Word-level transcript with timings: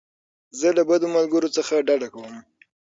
زه 0.59 0.67
له 0.77 0.83
بدو 0.89 1.07
ملګرو 1.15 1.53
څخه 1.57 1.73
ډډه 1.87 2.07
کوم. 2.13 2.33